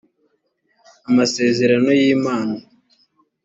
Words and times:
amasezerano 1.09 1.89
y’impano 1.99 2.55